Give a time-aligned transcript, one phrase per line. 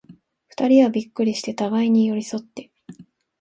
[0.47, 2.71] 二人はびっくりして、互に寄り添って、